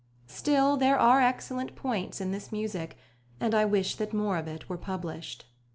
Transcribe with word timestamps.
Still, 0.25 0.77
there 0.77 0.97
are 0.97 1.21
excellent 1.21 1.75
points 1.75 2.19
in 2.19 2.31
this 2.31 2.51
music, 2.51 2.97
and 3.39 3.53
I 3.53 3.65
wish 3.65 3.93
that 3.97 4.13
more 4.13 4.37
of 4.37 4.47
it 4.47 4.67
were 4.67 4.75
published. 4.79 5.45